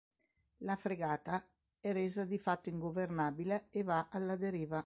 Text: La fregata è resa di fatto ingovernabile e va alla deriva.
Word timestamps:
La 0.63 0.75
fregata 0.75 1.47
è 1.79 1.93
resa 1.93 2.25
di 2.25 2.39
fatto 2.39 2.69
ingovernabile 2.69 3.67
e 3.69 3.83
va 3.83 4.07
alla 4.09 4.35
deriva. 4.35 4.79